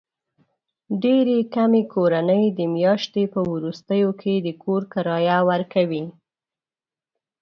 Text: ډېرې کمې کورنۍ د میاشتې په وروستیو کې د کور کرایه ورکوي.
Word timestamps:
ډېرې 1.03 1.37
کمې 1.55 1.83
کورنۍ 1.93 2.43
د 2.59 2.59
میاشتې 2.75 3.23
په 3.33 3.39
وروستیو 3.51 4.09
کې 4.21 4.33
د 4.45 4.47
کور 4.63 4.81
کرایه 4.93 5.37
ورکوي. 5.49 6.03